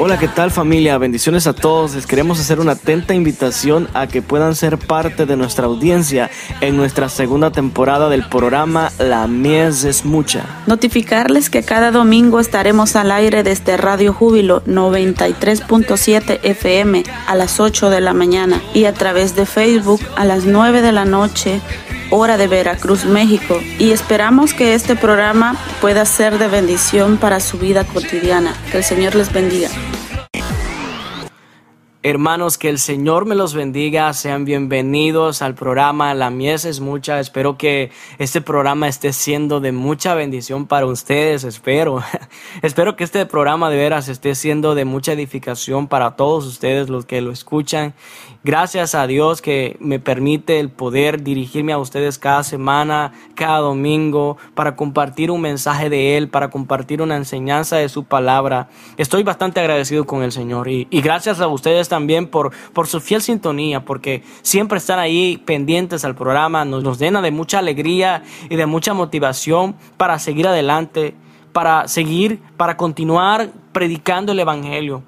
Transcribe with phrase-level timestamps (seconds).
[0.00, 0.96] Hola, ¿qué tal familia?
[0.96, 1.96] Bendiciones a todos.
[1.96, 6.76] Les queremos hacer una atenta invitación a que puedan ser parte de nuestra audiencia en
[6.76, 10.44] nuestra segunda temporada del programa La Mies es Mucha.
[10.68, 17.90] Notificarles que cada domingo estaremos al aire desde Radio Júbilo 93.7 FM a las 8
[17.90, 21.60] de la mañana y a través de Facebook a las 9 de la noche
[22.10, 27.58] hora de Veracruz, México, y esperamos que este programa pueda ser de bendición para su
[27.58, 28.54] vida cotidiana.
[28.70, 29.68] Que el Señor les bendiga.
[32.04, 37.18] Hermanos, que el Señor me los bendiga, sean bienvenidos al programa La Mies es mucha,
[37.18, 42.02] espero que este programa esté siendo de mucha bendición para ustedes, espero,
[42.62, 47.04] espero que este programa de veras esté siendo de mucha edificación para todos ustedes los
[47.04, 47.94] que lo escuchan
[48.48, 54.38] Gracias a Dios que me permite el poder dirigirme a ustedes cada semana, cada domingo,
[54.54, 58.70] para compartir un mensaje de Él, para compartir una enseñanza de su palabra.
[58.96, 62.54] Estoy bastante agradecido con el Señor y, gracias a ustedes también por,
[62.86, 67.58] su fiel sintonía, porque siempre están ahí pendientes al programa, nos, nos llena de mucha
[67.58, 71.14] alegría y de mucha motivación para seguir adelante,
[71.52, 75.02] para seguir, para continuar predicando el Evangelio.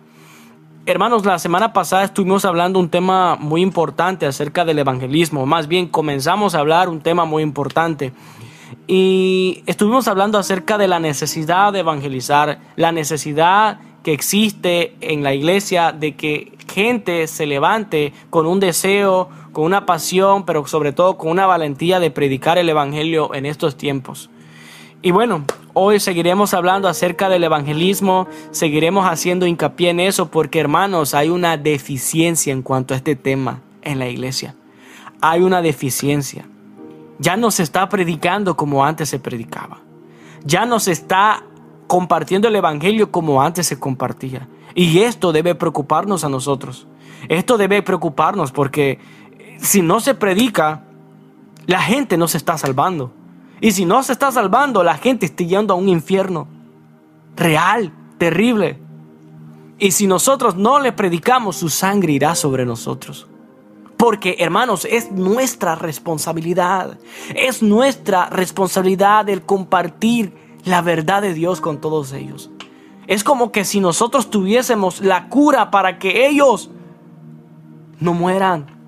[0.86, 5.44] Hermanos, la semana pasada estuvimos hablando un tema muy importante acerca del evangelismo.
[5.44, 8.14] Más bien comenzamos a hablar un tema muy importante.
[8.86, 15.34] Y estuvimos hablando acerca de la necesidad de evangelizar, la necesidad que existe en la
[15.34, 21.18] iglesia de que gente se levante con un deseo, con una pasión, pero sobre todo
[21.18, 24.30] con una valentía de predicar el evangelio en estos tiempos.
[25.02, 31.14] Y bueno, hoy seguiremos hablando acerca del evangelismo, seguiremos haciendo hincapié en eso porque hermanos,
[31.14, 34.54] hay una deficiencia en cuanto a este tema en la iglesia.
[35.22, 36.46] Hay una deficiencia.
[37.18, 39.78] Ya no se está predicando como antes se predicaba.
[40.44, 41.44] Ya no se está
[41.86, 44.48] compartiendo el evangelio como antes se compartía.
[44.74, 46.86] Y esto debe preocuparnos a nosotros.
[47.28, 48.98] Esto debe preocuparnos porque
[49.58, 50.84] si no se predica,
[51.66, 53.12] la gente no se está salvando.
[53.60, 56.48] Y si no se está salvando, la gente está yendo a un infierno
[57.36, 58.78] real, terrible.
[59.78, 63.26] Y si nosotros no le predicamos, su sangre irá sobre nosotros.
[63.96, 66.98] Porque, hermanos, es nuestra responsabilidad.
[67.34, 70.34] Es nuestra responsabilidad el compartir
[70.64, 72.50] la verdad de Dios con todos ellos.
[73.06, 76.70] Es como que si nosotros tuviésemos la cura para que ellos
[77.98, 78.79] no mueran.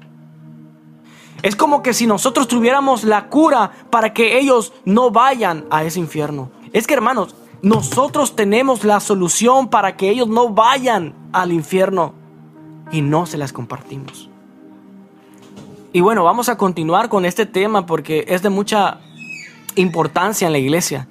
[1.43, 5.99] Es como que si nosotros tuviéramos la cura para que ellos no vayan a ese
[5.99, 6.51] infierno.
[6.73, 12.15] Es que hermanos, nosotros tenemos la solución para que ellos no vayan al infierno
[12.93, 14.29] y no se las compartimos.
[15.93, 19.01] Y bueno, vamos a continuar con este tema porque es de mucha
[19.77, 21.09] importancia en la iglesia.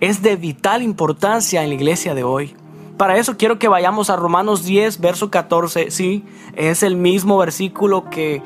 [0.00, 2.54] Es de vital importancia en la iglesia de hoy.
[2.96, 5.90] Para eso quiero que vayamos a Romanos 10, verso 14.
[5.90, 6.24] Sí,
[6.56, 8.42] es el mismo versículo que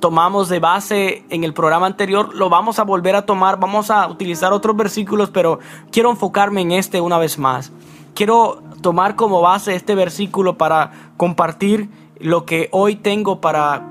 [0.00, 4.06] tomamos de base en el programa anterior, lo vamos a volver a tomar, vamos a
[4.08, 5.58] utilizar otros versículos, pero
[5.90, 7.72] quiero enfocarme en este una vez más.
[8.14, 13.82] Quiero tomar como base este versículo para compartir lo que hoy tengo para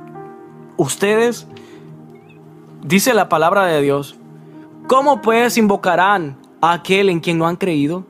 [0.78, 1.48] ustedes.
[2.82, 4.16] Dice la palabra de Dios.
[4.88, 8.06] ¿Cómo pues invocarán a aquel en quien no han creído?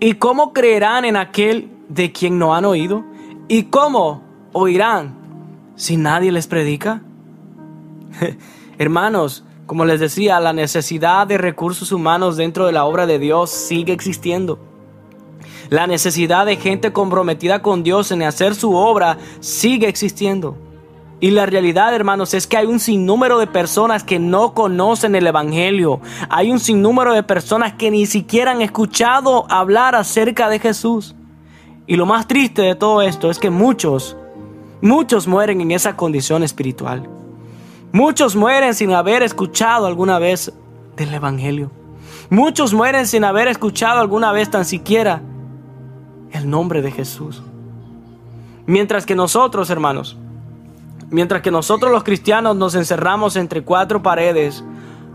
[0.00, 3.04] ¿Y cómo creerán en aquel de quien no han oído?
[3.48, 5.16] ¿Y cómo oirán
[5.76, 7.02] si nadie les predica?
[8.78, 13.50] Hermanos, como les decía, la necesidad de recursos humanos dentro de la obra de Dios
[13.50, 14.58] sigue existiendo.
[15.70, 20.58] La necesidad de gente comprometida con Dios en hacer su obra sigue existiendo.
[21.20, 25.26] Y la realidad, hermanos, es que hay un sinnúmero de personas que no conocen el
[25.26, 26.00] Evangelio.
[26.28, 31.14] Hay un sinnúmero de personas que ni siquiera han escuchado hablar acerca de Jesús.
[31.86, 34.16] Y lo más triste de todo esto es que muchos,
[34.82, 37.08] muchos mueren en esa condición espiritual.
[37.94, 40.52] Muchos mueren sin haber escuchado alguna vez
[40.96, 41.70] del Evangelio.
[42.28, 45.22] Muchos mueren sin haber escuchado alguna vez tan siquiera
[46.32, 47.40] el nombre de Jesús.
[48.66, 50.16] Mientras que nosotros, hermanos,
[51.10, 54.64] mientras que nosotros los cristianos nos encerramos entre cuatro paredes,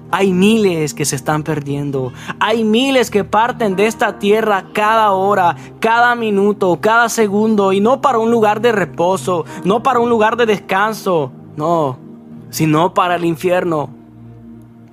[0.10, 2.14] hay miles que se están perdiendo.
[2.40, 8.00] Hay miles que parten de esta tierra cada hora, cada minuto, cada segundo, y no
[8.00, 12.08] para un lugar de reposo, no para un lugar de descanso, no,
[12.50, 13.90] sino para el infierno.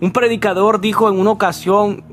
[0.00, 2.04] Un predicador dijo en una ocasión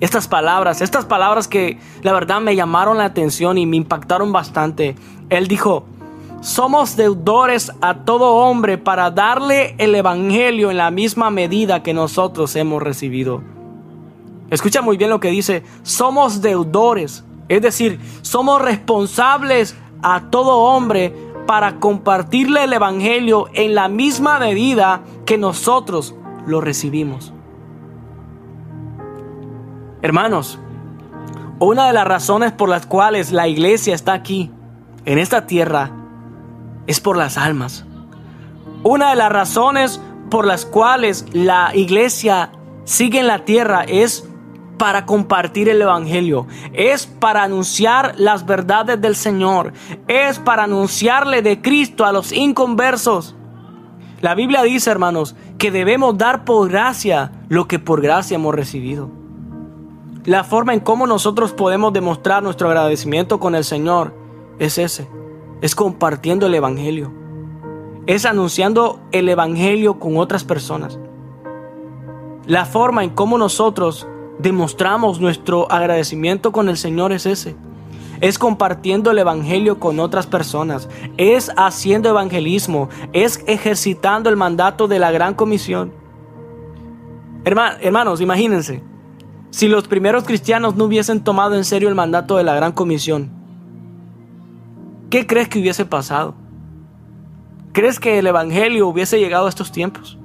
[0.00, 4.94] estas palabras, estas palabras que la verdad me llamaron la atención y me impactaron bastante.
[5.30, 5.84] Él dijo,
[6.40, 12.54] somos deudores a todo hombre para darle el Evangelio en la misma medida que nosotros
[12.56, 13.42] hemos recibido.
[14.50, 21.12] Escucha muy bien lo que dice, somos deudores Es decir, somos responsables a todo hombre
[21.46, 26.14] para compartirle el Evangelio en la misma medida que nosotros
[26.46, 27.32] lo recibimos.
[30.02, 30.58] Hermanos,
[31.58, 34.50] una de las razones por las cuales la iglesia está aquí,
[35.04, 35.90] en esta tierra,
[36.86, 37.84] es por las almas.
[38.82, 40.00] Una de las razones
[40.30, 42.50] por las cuales la iglesia
[42.84, 44.28] sigue en la tierra es
[44.76, 49.72] para compartir el Evangelio, es para anunciar las verdades del Señor,
[50.08, 53.34] es para anunciarle de Cristo a los inconversos.
[54.20, 59.10] La Biblia dice, hermanos, que debemos dar por gracia lo que por gracia hemos recibido.
[60.24, 64.12] La forma en cómo nosotros podemos demostrar nuestro agradecimiento con el Señor
[64.58, 65.08] es ese,
[65.60, 67.12] es compartiendo el Evangelio,
[68.06, 70.98] es anunciando el Evangelio con otras personas.
[72.46, 74.06] La forma en cómo nosotros
[74.38, 77.56] demostramos nuestro agradecimiento con el Señor es ese.
[78.20, 80.88] Es compartiendo el Evangelio con otras personas.
[81.16, 82.88] Es haciendo evangelismo.
[83.12, 85.92] Es ejercitando el mandato de la gran comisión.
[87.44, 88.82] hermanos, imagínense.
[89.50, 93.30] Si los primeros cristianos no hubiesen tomado en serio el mandato de la gran comisión,
[95.08, 96.34] ¿qué crees que hubiese pasado?
[97.72, 100.18] ¿Crees que el Evangelio hubiese llegado a estos tiempos?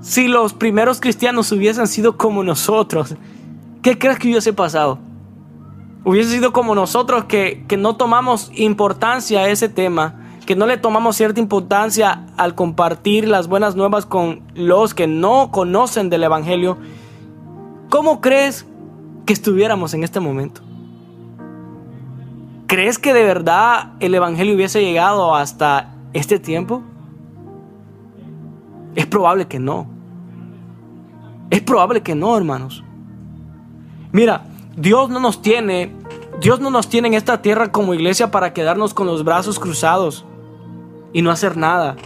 [0.00, 3.14] Si los primeros cristianos hubiesen sido como nosotros,
[3.82, 4.98] ¿qué crees que hubiese pasado?
[6.04, 10.14] Hubiese sido como nosotros que, que no tomamos importancia a ese tema,
[10.46, 15.50] que no le tomamos cierta importancia al compartir las buenas nuevas con los que no
[15.52, 16.78] conocen del Evangelio.
[17.90, 18.66] ¿Cómo crees
[19.26, 20.62] que estuviéramos en este momento?
[22.66, 26.82] ¿Crees que de verdad el Evangelio hubiese llegado hasta este tiempo?
[28.94, 29.86] Es probable que no.
[31.50, 32.84] Es probable que no, hermanos.
[34.12, 34.44] Mira,
[34.76, 35.94] Dios no nos tiene,
[36.40, 40.24] Dios no nos tiene en esta tierra como iglesia para quedarnos con los brazos cruzados
[41.12, 41.96] y no hacer nada.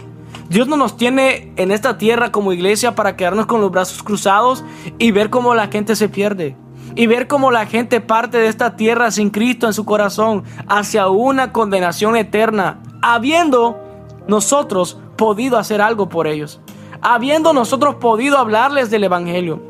[0.49, 4.63] Dios no nos tiene en esta tierra como iglesia para quedarnos con los brazos cruzados
[4.99, 6.55] y ver cómo la gente se pierde.
[6.97, 11.09] Y ver cómo la gente parte de esta tierra sin Cristo en su corazón hacia
[11.09, 13.77] una condenación eterna, habiendo
[14.27, 16.61] nosotros podido hacer algo por ellos
[17.01, 19.61] habiendo nosotros podido hablarles del Evangelio.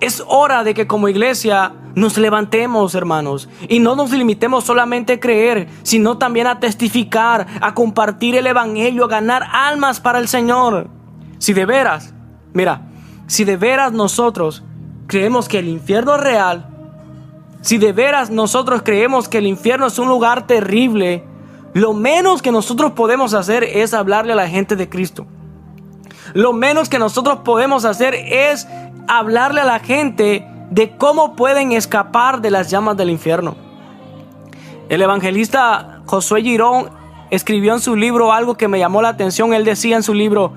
[0.00, 5.20] Es hora de que como iglesia nos levantemos, hermanos, y no nos limitemos solamente a
[5.20, 10.88] creer, sino también a testificar, a compartir el Evangelio, a ganar almas para el Señor.
[11.38, 12.12] Si de veras,
[12.52, 12.82] mira,
[13.26, 14.62] si de veras nosotros
[15.06, 16.68] creemos que el infierno es real,
[17.62, 21.24] si de veras nosotros creemos que el infierno es un lugar terrible,
[21.72, 25.26] lo menos que nosotros podemos hacer es hablarle a la gente de Cristo.
[26.36, 28.68] Lo menos que nosotros podemos hacer es
[29.08, 33.56] hablarle a la gente de cómo pueden escapar de las llamas del infierno.
[34.90, 36.90] El evangelista Josué Girón
[37.30, 39.54] escribió en su libro algo que me llamó la atención.
[39.54, 40.52] Él decía en su libro,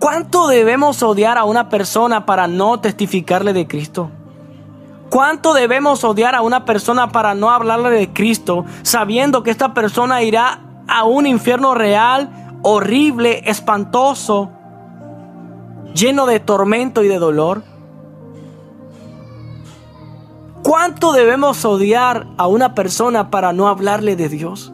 [0.00, 4.10] ¿cuánto debemos odiar a una persona para no testificarle de Cristo?
[5.10, 10.24] ¿Cuánto debemos odiar a una persona para no hablarle de Cristo, sabiendo que esta persona
[10.24, 10.58] irá
[10.88, 14.50] a un infierno real, horrible, espantoso,
[15.94, 17.62] lleno de tormento y de dolor?
[20.62, 24.72] ¿Cuánto debemos odiar a una persona para no hablarle de Dios?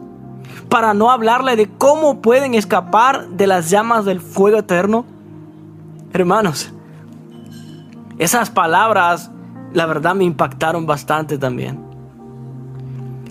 [0.69, 5.05] Para no hablarle de cómo pueden escapar de las llamas del fuego eterno?
[6.13, 6.71] Hermanos,
[8.17, 9.31] esas palabras
[9.73, 11.79] la verdad me impactaron bastante también.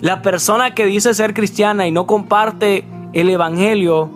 [0.01, 4.09] La persona que dice ser cristiana y no comparte el Evangelio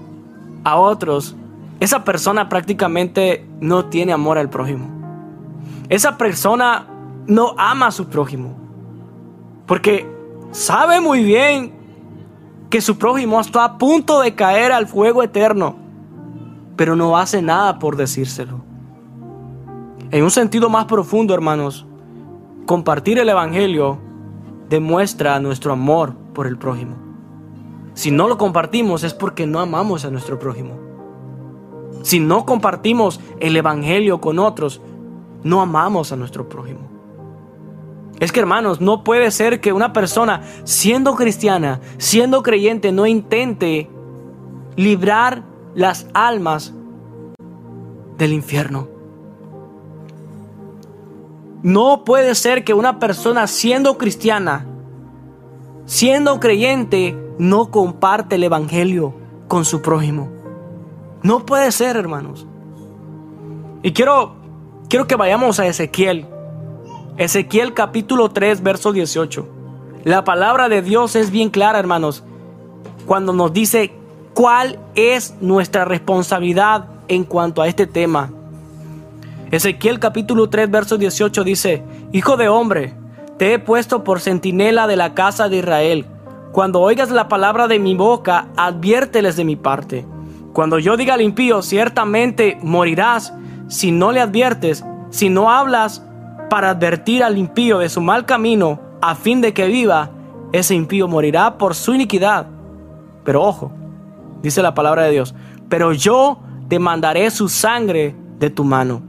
[0.63, 1.35] a otros
[1.79, 4.87] esa persona prácticamente no tiene amor al prójimo.
[5.89, 6.87] Esa persona
[7.27, 8.55] no ama a su prójimo.
[9.65, 10.07] Porque
[10.51, 11.73] sabe muy bien
[12.69, 15.75] que su prójimo está a punto de caer al fuego eterno.
[16.75, 18.61] Pero no hace nada por decírselo.
[20.11, 21.85] En un sentido más profundo, hermanos,
[22.65, 23.99] compartir el Evangelio
[24.69, 26.95] demuestra nuestro amor por el prójimo.
[27.93, 30.84] Si no lo compartimos es porque no amamos a nuestro prójimo.
[32.03, 34.81] Si no compartimos el Evangelio con otros,
[35.43, 36.95] no amamos a nuestro prójimo.
[38.19, 43.89] Es que hermanos, no puede ser que una persona siendo cristiana, siendo creyente, no intente
[44.77, 46.73] librar las almas
[48.17, 48.87] del infierno.
[51.61, 54.65] No puede ser que una persona siendo cristiana,
[55.85, 59.13] siendo creyente, no comparte el Evangelio
[59.47, 60.34] con su prójimo.
[61.25, 62.45] No puede ser, hermanos.
[63.81, 64.35] Y quiero,
[64.89, 66.27] quiero que vayamos a Ezequiel.
[67.17, 69.47] Ezequiel capítulo 3, verso 18.
[70.03, 72.23] La palabra de Dios es bien clara, hermanos,
[73.07, 73.91] cuando nos dice
[74.35, 78.29] cuál es nuestra responsabilidad en cuanto a este tema.
[79.49, 82.93] Ezequiel capítulo 3, verso 18 dice, Hijo de hombre,
[83.39, 86.05] te he puesto por centinela de la casa de Israel.
[86.51, 90.05] Cuando oigas la palabra de mi boca, adviérteles de mi parte.
[90.55, 93.33] Cuando yo diga al impío, ciertamente morirás,
[93.67, 96.01] si no le adviertes, si no hablas
[96.49, 100.11] para advertir al impío de su mal camino, a fin de que viva,
[100.53, 102.47] ese impío morirá por su iniquidad.
[103.25, 103.73] Pero ojo,
[104.41, 105.35] dice la palabra de Dios,
[105.67, 109.01] pero yo demandaré su sangre de tu mano.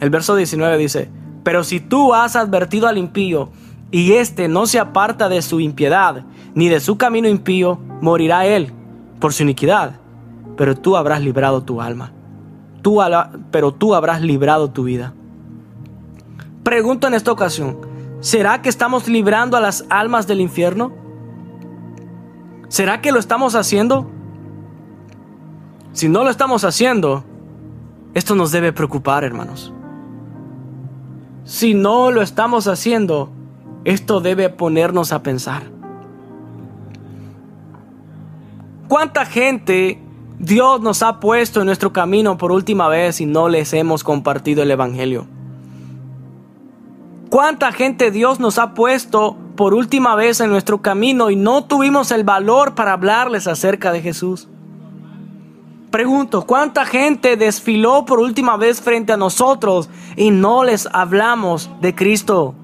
[0.00, 1.10] El verso 19 dice,
[1.44, 3.48] pero si tú has advertido al impío
[3.90, 8.72] y éste no se aparta de su impiedad, ni de su camino impío, morirá él
[9.20, 10.00] por su iniquidad,
[10.56, 12.12] pero tú habrás librado tu alma.
[12.80, 12.98] Tú,
[13.50, 15.12] pero tú habrás librado tu vida.
[16.62, 17.76] Pregunto en esta ocasión,
[18.20, 20.92] ¿será que estamos librando a las almas del infierno?
[22.68, 24.10] ¿Será que lo estamos haciendo?
[25.92, 27.22] Si no lo estamos haciendo,
[28.14, 29.74] esto nos debe preocupar, hermanos.
[31.44, 33.30] Si no lo estamos haciendo,
[33.84, 35.75] esto debe ponernos a pensar.
[38.88, 40.00] ¿Cuánta gente
[40.38, 44.62] Dios nos ha puesto en nuestro camino por última vez y no les hemos compartido
[44.62, 45.26] el Evangelio?
[47.30, 52.12] ¿Cuánta gente Dios nos ha puesto por última vez en nuestro camino y no tuvimos
[52.12, 54.48] el valor para hablarles acerca de Jesús?
[55.90, 61.94] Pregunto, ¿cuánta gente desfiló por última vez frente a nosotros y no les hablamos de
[61.94, 62.54] Cristo?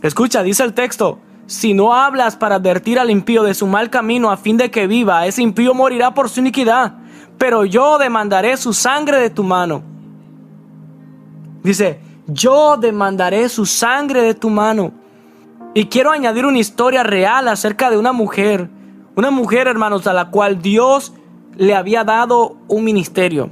[0.00, 4.30] Escucha, dice el texto, si no hablas para advertir al impío de su mal camino
[4.30, 6.94] a fin de que viva, ese impío morirá por su iniquidad,
[7.38, 9.82] pero yo demandaré su sangre de tu mano.
[11.62, 14.92] Dice, yo demandaré su sangre de tu mano.
[15.74, 18.68] Y quiero añadir una historia real acerca de una mujer,
[19.16, 21.12] una mujer, hermanos, a la cual Dios
[21.56, 23.50] le había dado un ministerio.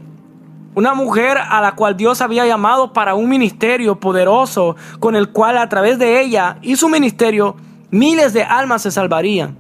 [0.75, 5.59] Una mujer a la cual Dios había llamado para un ministerio poderoso con el cual
[5.59, 7.57] a través de ella y su ministerio
[7.91, 9.57] miles de almas se salvarían.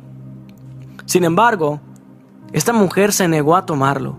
[1.06, 1.80] Sin embargo,
[2.52, 4.16] esta mujer se negó a tomarlo.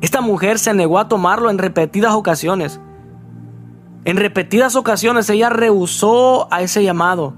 [0.00, 2.80] Esta mujer se negó a tomarlo en repetidas ocasiones.
[4.04, 7.34] En repetidas ocasiones ella rehusó a ese llamado.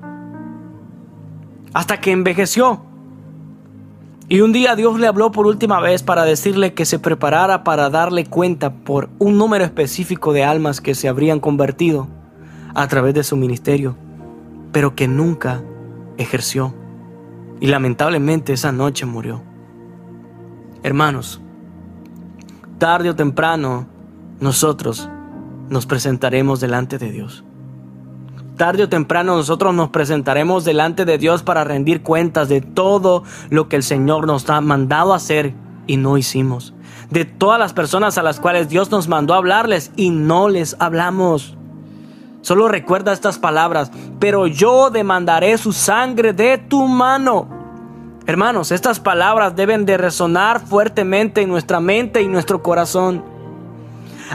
[1.75, 2.83] Hasta que envejeció.
[4.29, 7.91] Y un día Dios le habló por última vez para decirle que se preparara para
[7.91, 12.09] darle cuenta por un número específico de almas que se habrían convertido
[12.75, 13.97] a través de su ministerio,
[14.73, 15.63] pero que nunca
[16.19, 16.75] ejerció.
[17.61, 19.43] Y lamentablemente esa noche murió.
[20.83, 21.41] Hermanos,
[22.79, 23.87] tarde o temprano,
[24.41, 25.09] nosotros
[25.69, 27.45] nos presentaremos delante de Dios.
[28.57, 33.69] Tarde o temprano nosotros nos presentaremos delante de Dios para rendir cuentas de todo lo
[33.69, 35.55] que el Señor nos ha mandado hacer
[35.87, 36.73] y no hicimos.
[37.11, 41.56] De todas las personas a las cuales Dios nos mandó hablarles y no les hablamos.
[42.47, 47.49] Solo recuerda estas palabras, pero yo demandaré su sangre de tu mano.
[48.25, 53.25] Hermanos, estas palabras deben de resonar fuertemente en nuestra mente y nuestro corazón.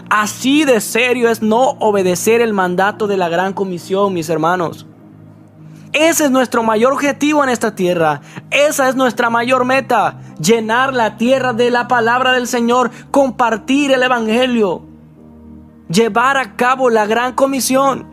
[0.09, 4.85] Así de serio es no obedecer el mandato de la gran comisión, mis hermanos.
[5.93, 8.19] Ese es nuestro mayor objetivo en esta tierra.
[8.49, 10.19] Esa es nuestra mayor meta.
[10.37, 12.91] Llenar la tierra de la palabra del Señor.
[13.09, 14.90] Compartir el Evangelio.
[15.91, 18.05] Llevar a cabo la gran comisión.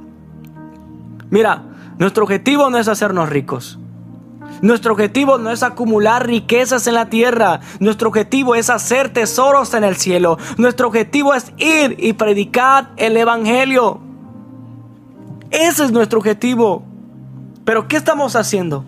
[1.31, 1.63] Mira,
[1.99, 3.79] nuestro objetivo no es hacernos ricos.
[4.63, 7.61] Nuestro objetivo no es acumular riquezas en la tierra.
[7.79, 10.39] Nuestro objetivo es hacer tesoros en el cielo.
[10.57, 14.01] Nuestro objetivo es ir y predicar el Evangelio.
[15.51, 16.83] Ese es nuestro objetivo.
[17.65, 18.85] Pero ¿qué estamos haciendo?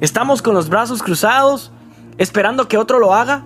[0.00, 1.72] ¿Estamos con los brazos cruzados
[2.18, 3.44] esperando que otro lo haga?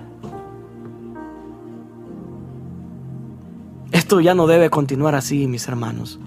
[4.21, 6.19] Ya no debe continuar así, mis hermanos.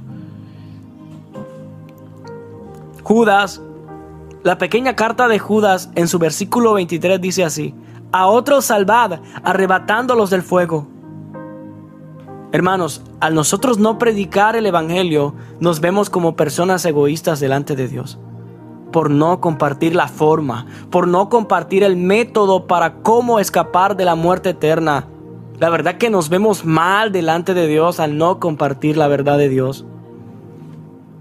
[3.04, 3.62] Judas
[4.46, 7.74] la pequeña carta de Judas en su versículo 23 dice así,
[8.12, 10.86] a otros salvad, arrebatándolos del fuego.
[12.51, 18.20] Hermanos, al nosotros no predicar el Evangelio, nos vemos como personas egoístas delante de Dios.
[18.92, 24.13] Por no compartir la forma, por no compartir el método para cómo escapar de la
[24.13, 25.08] muerte eterna.
[25.59, 29.47] La verdad que nos vemos mal delante de Dios al no compartir la verdad de
[29.47, 29.85] Dios.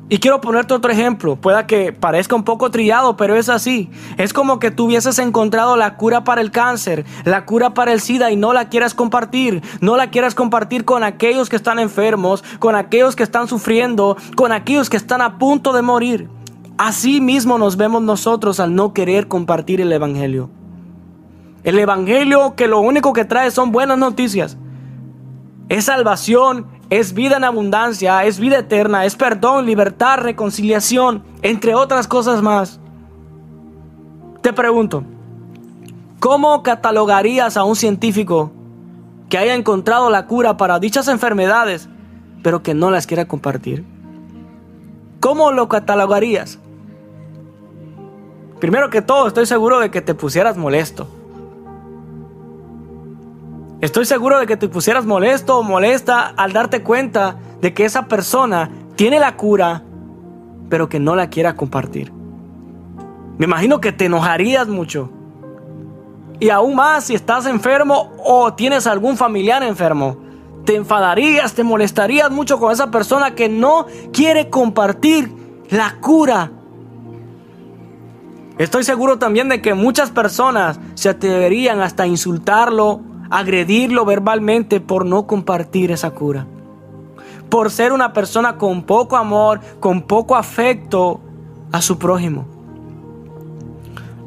[0.08, 3.90] Y quiero ponerte otro ejemplo, pueda que parezca un poco trillado, pero es así.
[4.18, 8.00] Es como que tú hubieses encontrado la cura para el cáncer, la cura para el
[8.00, 9.62] SIDA y no la quieras compartir.
[9.80, 14.52] No la quieras compartir con aquellos que están enfermos, con aquellos que están sufriendo, con
[14.52, 16.28] aquellos que están a punto de morir.
[16.76, 20.50] Así mismo nos vemos nosotros al no querer compartir el Evangelio.
[21.64, 24.58] El Evangelio que lo único que trae son buenas noticias.
[25.70, 32.06] Es salvación, es vida en abundancia, es vida eterna, es perdón, libertad, reconciliación, entre otras
[32.06, 32.80] cosas más.
[34.42, 35.04] Te pregunto,
[36.20, 38.52] ¿cómo catalogarías a un científico
[39.30, 41.88] que haya encontrado la cura para dichas enfermedades,
[42.42, 43.86] pero que no las quiera compartir?
[45.20, 46.58] ¿Cómo lo catalogarías?
[48.60, 51.08] Primero que todo, estoy seguro de que te pusieras molesto.
[53.84, 58.06] Estoy seguro de que te pusieras molesto o molesta al darte cuenta de que esa
[58.06, 59.82] persona tiene la cura,
[60.70, 62.10] pero que no la quiera compartir.
[63.36, 65.10] Me imagino que te enojarías mucho.
[66.40, 70.16] Y aún más si estás enfermo o tienes algún familiar enfermo.
[70.64, 75.30] Te enfadarías, te molestarías mucho con esa persona que no quiere compartir
[75.68, 76.52] la cura.
[78.56, 85.26] Estoy seguro también de que muchas personas se atreverían hasta insultarlo agredirlo verbalmente por no
[85.26, 86.46] compartir esa cura.
[87.50, 91.20] Por ser una persona con poco amor, con poco afecto
[91.72, 92.46] a su prójimo.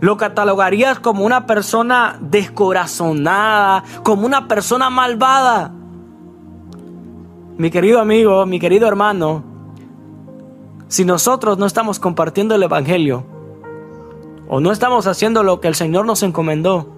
[0.02, 5.72] Lo catalogarías como una persona descorazonada, como una persona malvada.
[7.58, 9.42] Mi querido amigo, mi querido hermano,
[10.90, 13.24] si nosotros no estamos compartiendo el Evangelio
[14.50, 16.97] o no estamos haciendo lo que el Señor nos encomendó,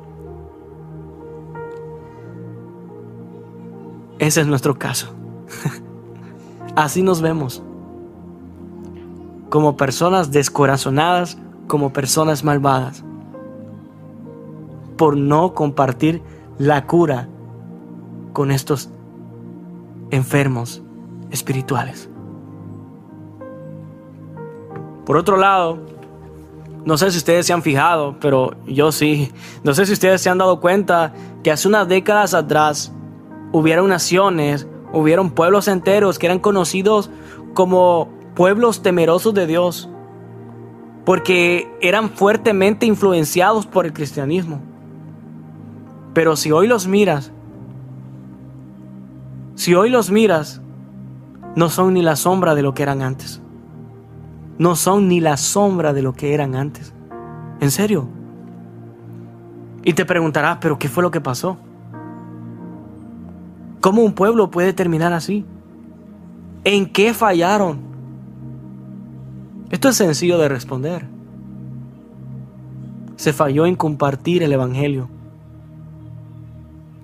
[4.20, 5.14] Ese es nuestro caso.
[6.76, 7.64] Así nos vemos.
[9.50, 13.04] Como personas descorazonadas, como personas malvadas.
[14.98, 16.22] Por no compartir
[16.58, 17.30] la cura
[18.34, 18.90] con estos
[20.12, 20.82] enfermos
[21.32, 22.10] espirituales.
[25.06, 25.80] Por otro lado,
[26.86, 29.32] no sé si ustedes se han fijado, pero yo sí.
[29.64, 32.94] No sé si ustedes se han dado cuenta que hace unas décadas atrás
[33.52, 37.10] hubieron naciones, hubieron pueblos enteros que eran conocidos
[37.54, 39.90] como pueblos temerosos de Dios,
[41.06, 44.62] porque eran fuertemente influenciados por el cristianismo.
[46.14, 47.32] Pero si hoy los miras,
[49.56, 50.62] si hoy los miras,
[51.56, 53.42] no son ni la sombra de lo que eran antes.
[54.58, 56.94] No son ni la sombra de lo que eran antes.
[57.60, 58.08] En serio.
[59.84, 61.58] Y te preguntarás, pero ¿qué fue lo que pasó?
[63.82, 65.46] ¿Cómo un pueblo puede terminar así?
[66.66, 67.80] ¿En qué fallaron?
[69.70, 71.06] Esto es sencillo de responder.
[73.16, 75.10] Se falló en compartir el Evangelio.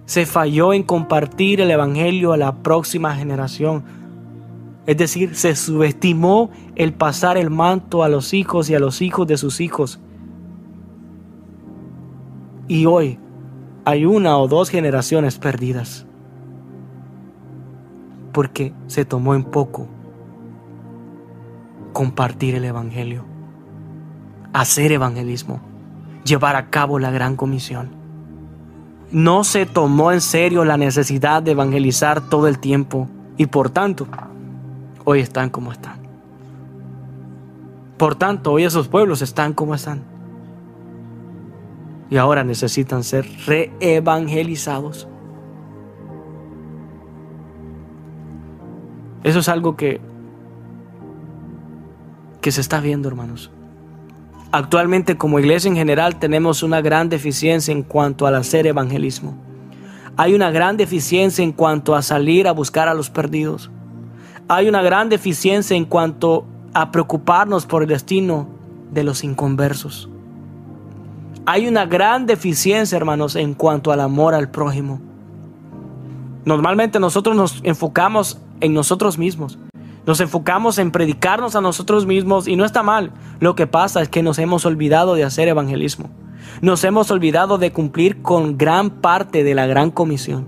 [0.06, 3.84] Se falló en compartir el Evangelio a la próxima generación.
[4.86, 9.26] Es decir, se subestimó el pasar el manto a los hijos y a los hijos
[9.28, 10.00] de sus hijos.
[12.68, 13.18] Y hoy
[13.86, 16.06] hay una o dos generaciones perdidas
[18.36, 19.88] porque se tomó en poco
[21.94, 23.24] compartir el Evangelio,
[24.52, 25.62] hacer evangelismo,
[26.26, 27.92] llevar a cabo la gran comisión.
[29.10, 34.06] No se tomó en serio la necesidad de evangelizar todo el tiempo y por tanto,
[35.06, 35.96] hoy están como están.
[37.98, 40.04] Por tanto, hoy esos pueblos están como están.
[42.10, 45.08] Y ahora necesitan ser reevangelizados.
[49.26, 50.00] Eso es algo que,
[52.42, 53.50] que se está viendo, hermanos.
[54.52, 59.36] Actualmente como iglesia en general tenemos una gran deficiencia en cuanto al hacer evangelismo.
[60.16, 63.72] Hay una gran deficiencia en cuanto a salir a buscar a los perdidos.
[64.48, 68.48] Hay una gran deficiencia en cuanto a preocuparnos por el destino
[68.92, 70.08] de los inconversos.
[71.48, 75.02] Hay una gran deficiencia, hermanos, en cuanto al amor al prójimo.
[76.46, 79.58] Normalmente nosotros nos enfocamos en nosotros mismos.
[80.06, 83.12] Nos enfocamos en predicarnos a nosotros mismos y no está mal.
[83.40, 86.10] Lo que pasa es que nos hemos olvidado de hacer evangelismo.
[86.62, 90.48] Nos hemos olvidado de cumplir con gran parte de la gran comisión.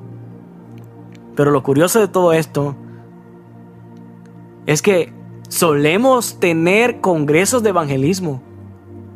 [1.36, 2.76] Pero lo curioso de todo esto
[4.67, 5.13] es que
[5.50, 8.41] solemos tener congresos de evangelismo.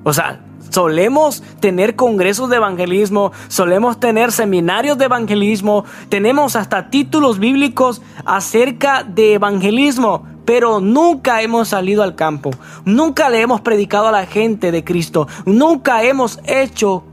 [0.04, 7.40] O sea, Solemos tener congresos de evangelismo, solemos tener seminarios de evangelismo, tenemos hasta títulos
[7.40, 12.52] bíblicos acerca de evangelismo, pero nunca hemos salido al campo,
[12.86, 17.04] nunca le hemos predicado a la gente de Cristo, nunca hemos hecho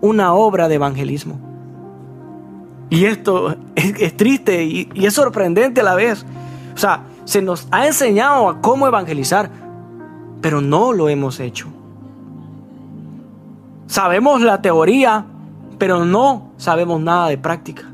[0.00, 1.38] una obra de evangelismo.
[2.90, 6.26] Y esto es, triste y, y es sorprendente a la vez.
[6.74, 9.48] O sea, se nos ha enseñado a cómo evangelizar,
[10.40, 11.75] pero no lo hemos hecho.
[13.86, 15.26] Sabemos la teoría,
[15.78, 17.84] pero no sabemos nada de práctica.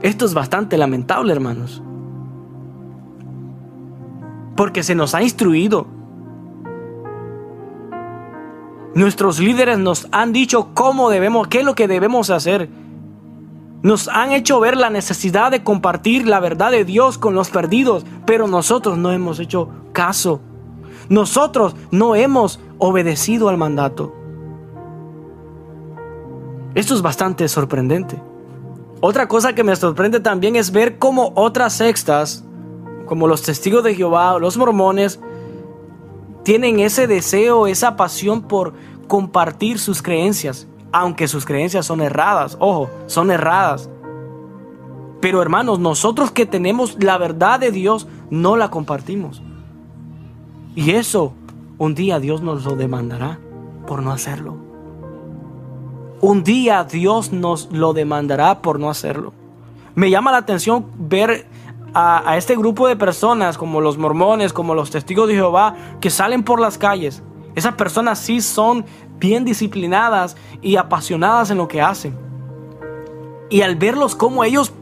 [0.00, 1.82] Esto es bastante lamentable, hermanos.
[4.56, 5.86] Porque se nos ha instruido.
[8.94, 12.68] Nuestros líderes nos han dicho cómo debemos, qué es lo que debemos hacer.
[13.82, 18.06] Nos han hecho ver la necesidad de compartir la verdad de Dios con los perdidos,
[18.24, 20.40] pero nosotros no hemos hecho caso.
[21.08, 24.14] Nosotros no hemos obedecido al mandato.
[26.74, 28.20] Esto es bastante sorprendente.
[29.00, 32.44] Otra cosa que me sorprende también es ver cómo otras sextas,
[33.06, 35.20] como los testigos de Jehová o los mormones,
[36.42, 38.74] tienen ese deseo, esa pasión por
[39.06, 43.90] compartir sus creencias, aunque sus creencias son erradas, ojo, son erradas.
[45.20, 49.42] Pero hermanos, nosotros que tenemos la verdad de Dios, no la compartimos.
[50.74, 51.32] Y eso
[51.78, 53.38] un día Dios nos lo demandará
[53.86, 54.56] por no hacerlo.
[56.20, 59.32] Un día Dios nos lo demandará por no hacerlo.
[59.94, 61.46] Me llama la atención ver
[61.94, 66.42] a, este grupo de personas como los mormones, como los testigos de Jehová, que salen
[66.42, 67.22] por las calles.
[67.54, 68.84] Esas personas sí son
[69.18, 72.16] bien disciplinadas y apasionadas en lo que hacen.
[73.48, 74.72] Y al verlos como ellos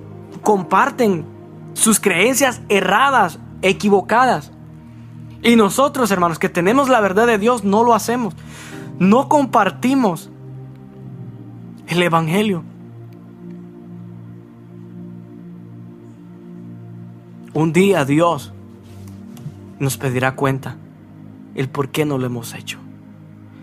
[0.42, 1.26] comparten
[1.74, 4.52] sus creencias erradas, equivocadas,
[5.42, 8.34] y nosotros, hermanos, que tenemos la verdad de Dios, no lo hacemos.
[8.98, 10.30] No compartimos
[11.88, 12.62] el Evangelio.
[17.54, 18.52] Un día Dios
[19.78, 20.76] nos pedirá cuenta
[21.54, 22.78] el por qué no lo hemos hecho.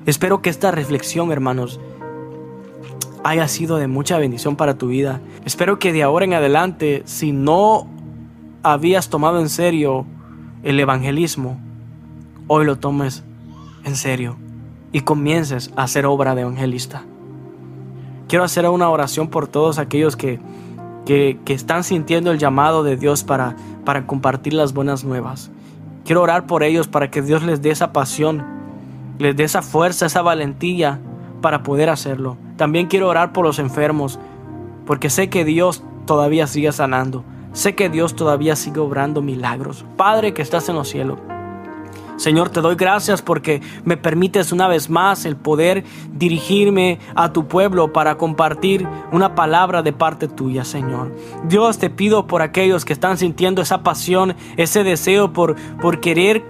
[0.05, 1.79] Espero que esta reflexión, hermanos,
[3.23, 5.21] haya sido de mucha bendición para tu vida.
[5.45, 7.87] Espero que de ahora en adelante, si no
[8.63, 10.05] habías tomado en serio
[10.63, 11.59] el evangelismo,
[12.49, 13.23] hoy lo tomes
[13.85, 14.35] en serio
[14.91, 17.03] y comiences a hacer obra de evangelista.
[18.27, 20.39] Quiero hacer una oración por todos aquellos que,
[21.05, 25.51] que, están sintiendo el llamado de Dios para, para compartir las buenas nuevas.
[26.05, 28.43] Quiero orar por ellos para que Dios les dé esa pasión,
[29.19, 30.99] les dé esa fuerza, esa valentía
[31.41, 32.35] para poder hacerlo.
[32.57, 34.19] También quiero orar por los enfermos,
[34.87, 37.23] porque sé que Dios todavía sigue sanando.
[37.53, 39.85] Sé que Dios todavía sigue obrando milagros.
[39.97, 41.19] Padre que estás en los cielos.
[42.19, 47.47] Señor, te doy gracias porque me permites una vez más el poder dirigirme a tu
[47.47, 51.15] pueblo para compartir una palabra de parte tuya, Señor.
[51.45, 56.43] Dios, te pido por aquellos que están sintiendo esa pasión, ese deseo por, por querer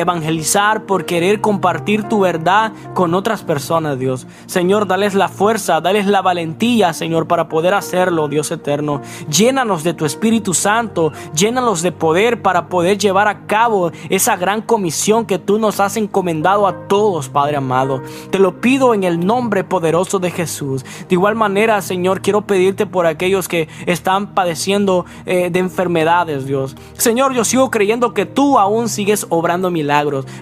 [0.00, 4.26] evangelizar, por querer compartir tu verdad con otras personas, Dios.
[4.46, 9.00] Señor, dales la fuerza, dales la valentía, Señor, para poder hacerlo, Dios eterno.
[9.30, 14.62] Llénanos de tu Espíritu Santo, llénanos de poder para poder llevar a cabo esa gran
[14.62, 18.02] comisión que tú nos has encomendado a todos, Padre amado.
[18.30, 20.84] Te lo pido en el nombre poderoso de Jesús.
[21.08, 26.76] De igual manera, Señor, quiero pedirte por aquellos que están padeciendo eh, de enfermedades, Dios.
[26.96, 29.87] Señor, yo sigo creyendo que tú aún sigues obrando milagros.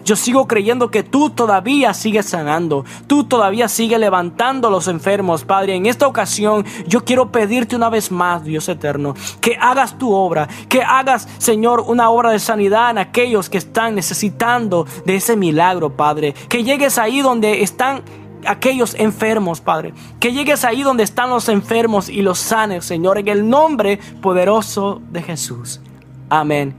[0.04, 2.84] Yo sigo creyendo que tú todavía sigues sanando.
[3.06, 5.74] Tú todavía sigues levantando a los enfermos, Padre.
[5.74, 10.48] En esta ocasión yo quiero pedirte una vez más, Dios eterno, que hagas tu obra,
[10.68, 15.96] que hagas, Señor, una obra de sanidad en aquellos que están necesitando de ese milagro,
[15.96, 16.34] Padre.
[16.48, 18.02] Que llegues ahí donde están
[18.46, 19.92] aquellos enfermos, Padre.
[20.20, 25.00] Que llegues ahí donde están los enfermos y los sanes, Señor, en el nombre poderoso
[25.10, 25.80] de Jesús.
[26.28, 26.74] Amén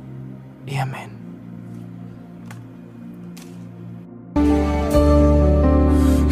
[0.65, 1.16] y amén.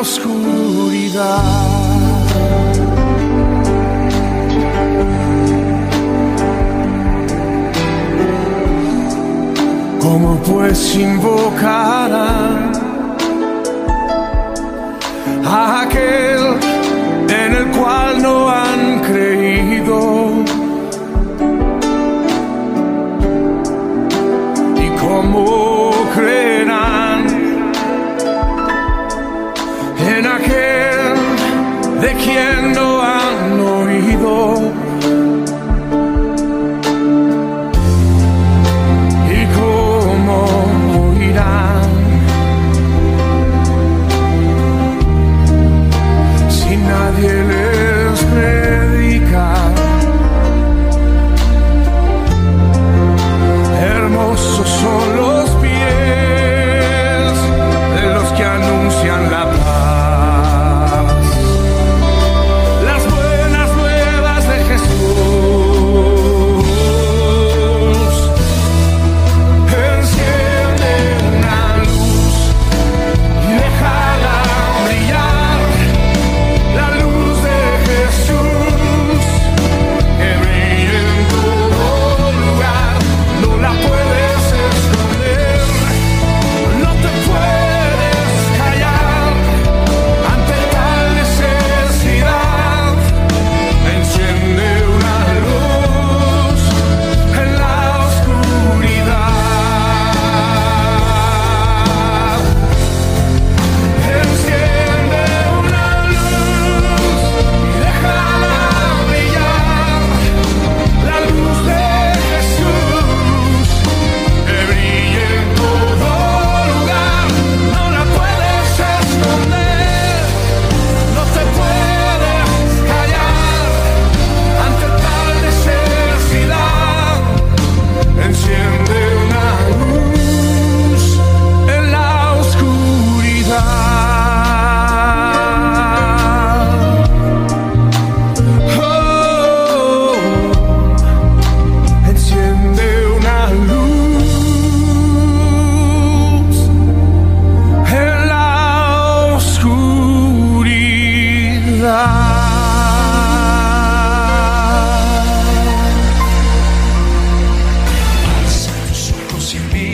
[0.00, 1.42] oscuridad.
[10.00, 12.69] ¿Cómo pues invocar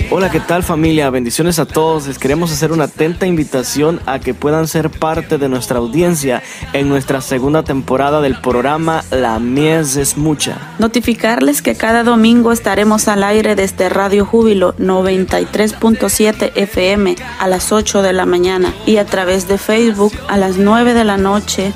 [0.09, 1.11] Hola, ¿qué tal familia?
[1.11, 2.07] Bendiciones a todos.
[2.07, 6.89] Les queremos hacer una atenta invitación a que puedan ser parte de nuestra audiencia en
[6.89, 10.57] nuestra segunda temporada del programa La Mies es Mucha.
[10.79, 18.03] Notificarles que cada domingo estaremos al aire desde Radio Júbilo 93.7 FM a las 8
[18.03, 21.73] de la mañana y a través de Facebook a las 9 de la noche,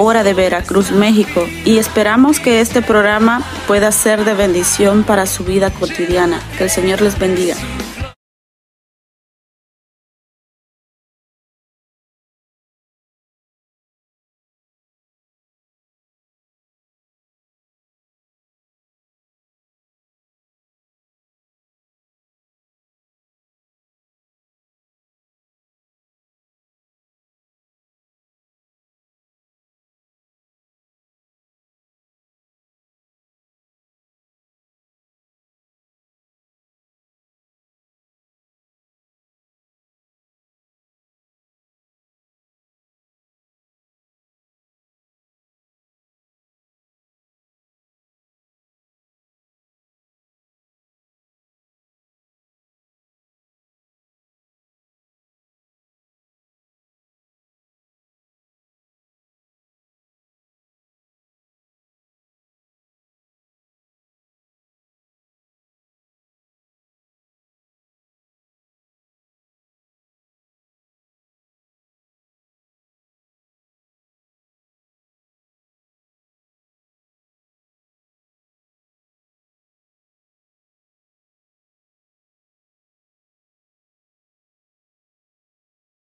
[0.00, 1.46] hora de Veracruz, México.
[1.64, 6.40] Y esperamos que este programa pueda ser de bendición para su vida cotidiana.
[6.56, 7.56] Que el Señor les bendiga.